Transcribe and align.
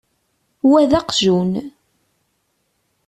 Wa 0.69 0.81
d 0.91 0.93
aqjun. 0.99 1.51